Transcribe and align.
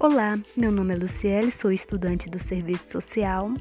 Olá, 0.00 0.38
meu 0.56 0.70
nome 0.70 0.94
é 0.94 0.96
Luciele, 0.96 1.50
sou 1.50 1.72
estudante 1.72 2.30
do 2.30 2.38
Serviço 2.38 2.88
Social. 2.88 3.52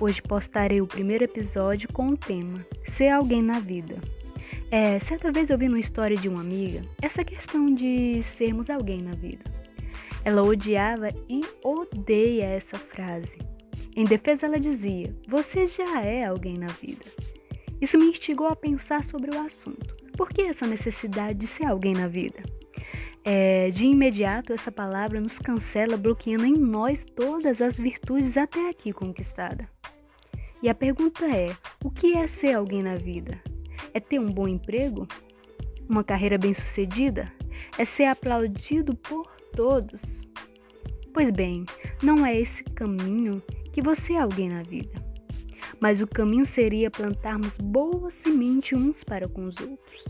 Hoje 0.00 0.22
postarei 0.22 0.80
o 0.80 0.86
primeiro 0.86 1.24
episódio 1.24 1.92
com 1.92 2.06
o 2.06 2.16
tema 2.16 2.64
Ser 2.96 3.10
Alguém 3.10 3.42
na 3.42 3.60
Vida. 3.60 3.96
É, 4.70 4.98
certa 5.00 5.30
vez 5.30 5.50
eu 5.50 5.58
vi 5.58 5.68
numa 5.68 5.78
história 5.78 6.16
de 6.16 6.26
uma 6.26 6.40
amiga 6.40 6.80
essa 7.02 7.22
questão 7.22 7.66
de 7.74 8.22
sermos 8.34 8.70
alguém 8.70 9.02
na 9.02 9.10
vida. 9.10 9.44
Ela 10.24 10.42
odiava 10.42 11.10
e 11.28 11.42
odeia 11.62 12.44
essa 12.44 12.78
frase. 12.78 13.36
Em 13.94 14.04
defesa, 14.04 14.46
ela 14.46 14.58
dizia: 14.58 15.14
Você 15.28 15.66
já 15.66 16.00
é 16.00 16.24
alguém 16.24 16.56
na 16.56 16.68
vida. 16.68 17.04
Isso 17.78 17.98
me 17.98 18.06
instigou 18.06 18.46
a 18.46 18.56
pensar 18.56 19.04
sobre 19.04 19.36
o 19.36 19.38
assunto. 19.38 19.94
Por 20.16 20.30
que 20.30 20.40
essa 20.40 20.66
necessidade 20.66 21.40
de 21.40 21.46
ser 21.46 21.66
alguém 21.66 21.92
na 21.92 22.08
vida? 22.08 22.42
É, 23.24 23.70
de 23.70 23.86
imediato, 23.86 24.52
essa 24.52 24.72
palavra 24.72 25.20
nos 25.20 25.38
cancela, 25.38 25.96
bloqueando 25.96 26.44
em 26.44 26.56
nós 26.56 27.04
todas 27.04 27.62
as 27.62 27.76
virtudes 27.76 28.36
até 28.36 28.68
aqui 28.68 28.92
conquistadas. 28.92 29.66
E 30.60 30.68
a 30.68 30.74
pergunta 30.74 31.24
é: 31.26 31.54
o 31.84 31.90
que 31.90 32.14
é 32.14 32.26
ser 32.26 32.54
alguém 32.54 32.82
na 32.82 32.96
vida? 32.96 33.40
É 33.94 34.00
ter 34.00 34.18
um 34.18 34.26
bom 34.26 34.48
emprego? 34.48 35.06
Uma 35.88 36.02
carreira 36.02 36.36
bem-sucedida? 36.36 37.32
É 37.78 37.84
ser 37.84 38.04
aplaudido 38.04 38.96
por 38.96 39.26
todos? 39.52 40.00
Pois 41.14 41.30
bem, 41.30 41.64
não 42.02 42.24
é 42.24 42.40
esse 42.40 42.64
caminho 42.64 43.42
que 43.72 43.82
você 43.82 44.14
é 44.14 44.20
alguém 44.20 44.48
na 44.48 44.62
vida. 44.62 44.94
Mas 45.78 46.00
o 46.00 46.06
caminho 46.06 46.46
seria 46.46 46.90
plantarmos 46.90 47.52
boa 47.58 48.10
semente 48.10 48.74
uns 48.74 49.04
para 49.04 49.28
com 49.28 49.44
os 49.44 49.56
outros. 49.60 50.04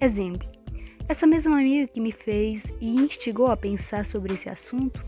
Exemplo: 0.00 0.48
essa 1.08 1.26
mesma 1.26 1.56
amiga 1.56 1.88
que 1.88 2.00
me 2.00 2.12
fez 2.12 2.62
e 2.80 2.86
instigou 2.86 3.46
a 3.46 3.56
pensar 3.56 4.04
sobre 4.04 4.34
esse 4.34 4.48
assunto, 4.48 5.00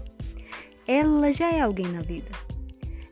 ela 0.86 1.30
já 1.30 1.50
é 1.52 1.60
alguém 1.60 1.86
na 1.86 2.00
vida. 2.00 2.30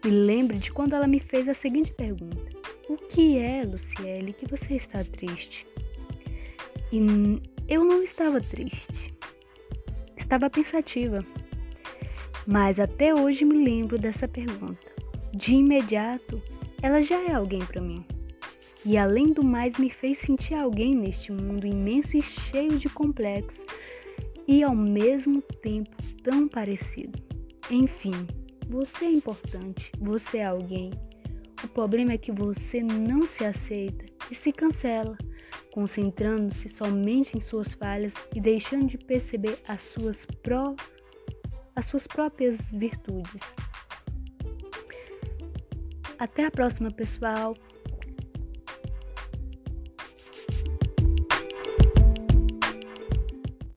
Me 0.02 0.10
lembre 0.10 0.56
de 0.56 0.72
quando 0.72 0.94
ela 0.94 1.06
me 1.06 1.20
fez 1.20 1.48
a 1.48 1.54
seguinte 1.54 1.92
pergunta: 1.92 2.48
O 2.88 2.96
que 2.96 3.38
é, 3.38 3.62
Luciele, 3.64 4.32
que 4.32 4.46
você 4.46 4.74
está 4.74 5.04
triste? 5.04 5.66
E 6.90 6.98
eu 7.68 7.84
não 7.84 8.02
estava 8.02 8.40
triste. 8.40 9.14
Estava 10.16 10.48
pensativa. 10.48 11.18
Mas 12.46 12.80
até 12.80 13.14
hoje 13.14 13.44
me 13.44 13.62
lembro 13.62 13.98
dessa 13.98 14.26
pergunta. 14.26 14.88
De 15.34 15.52
imediato, 15.52 16.40
ela 16.80 17.02
já 17.02 17.22
é 17.22 17.34
alguém 17.34 17.60
para 17.60 17.82
mim 17.82 18.02
e 18.84 18.96
além 18.96 19.32
do 19.32 19.44
mais 19.44 19.76
me 19.78 19.90
fez 19.90 20.18
sentir 20.18 20.54
alguém 20.54 20.94
neste 20.94 21.32
mundo 21.32 21.66
imenso 21.66 22.16
e 22.16 22.22
cheio 22.22 22.78
de 22.78 22.88
complexos 22.88 23.64
e 24.46 24.62
ao 24.62 24.74
mesmo 24.74 25.42
tempo 25.42 25.94
tão 26.22 26.48
parecido. 26.48 27.18
Enfim, 27.70 28.26
você 28.68 29.06
é 29.06 29.10
importante, 29.10 29.90
você 29.98 30.38
é 30.38 30.46
alguém. 30.46 30.90
O 31.62 31.68
problema 31.68 32.12
é 32.12 32.18
que 32.18 32.32
você 32.32 32.82
não 32.82 33.26
se 33.26 33.44
aceita 33.44 34.06
e 34.30 34.34
se 34.34 34.52
cancela, 34.52 35.18
concentrando-se 35.72 36.68
somente 36.68 37.36
em 37.36 37.40
suas 37.40 37.72
falhas 37.74 38.14
e 38.34 38.40
deixando 38.40 38.86
de 38.86 38.96
perceber 38.96 39.58
as 39.66 39.82
suas, 39.82 40.24
pró 40.42 40.74
as 41.74 41.86
suas 41.86 42.06
próprias 42.06 42.58
virtudes. 42.72 43.42
Até 46.18 46.46
a 46.46 46.50
próxima, 46.50 46.90
pessoal! 46.90 47.54